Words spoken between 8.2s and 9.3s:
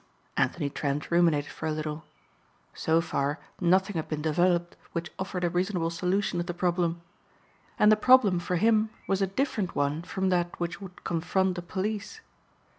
for him was a